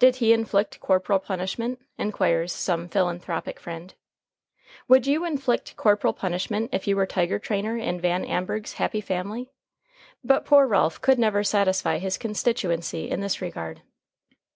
[0.00, 1.78] Did he inflict corporal punishment?
[1.96, 3.94] inquires some philanthropic friend.
[4.88, 9.52] Would you inflict corporal punishment if you were tiger trainer in Van Amburgh's happy family?
[10.24, 13.82] But poor Ralph could never satisfy his constituency in this regard.